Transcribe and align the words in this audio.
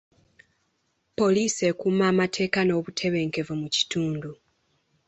Poliisi 1.19 1.61
ekuuma 1.71 2.03
amateeka 2.11 2.59
n'obutebenkevu 2.63 3.53
mu 3.61 3.67
kitundu. 3.75 4.31